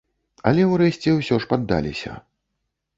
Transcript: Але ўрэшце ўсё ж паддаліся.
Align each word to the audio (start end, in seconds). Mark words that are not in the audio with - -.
Але 0.51 0.63
ўрэшце 0.71 1.09
ўсё 1.17 1.41
ж 1.45 1.53
паддаліся. 1.55 2.11